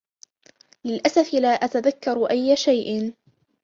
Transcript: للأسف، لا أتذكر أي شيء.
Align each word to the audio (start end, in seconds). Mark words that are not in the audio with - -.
للأسف، 0.85 1.33
لا 1.33 1.47
أتذكر 1.49 2.25
أي 2.25 2.55
شيء. 2.55 3.13